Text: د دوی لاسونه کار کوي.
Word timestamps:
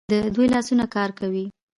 د 0.11 0.13
دوی 0.35 0.47
لاسونه 0.53 0.85
کار 0.95 1.09
کوي. 1.19 1.45